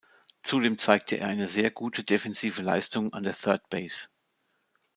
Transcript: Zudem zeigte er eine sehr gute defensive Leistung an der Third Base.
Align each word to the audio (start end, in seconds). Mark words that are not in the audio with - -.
Zudem 0.41 0.79
zeigte 0.79 1.17
er 1.19 1.27
eine 1.27 1.47
sehr 1.47 1.69
gute 1.69 2.03
defensive 2.03 2.63
Leistung 2.63 3.13
an 3.13 3.21
der 3.21 3.35
Third 3.35 3.69
Base. 3.69 4.09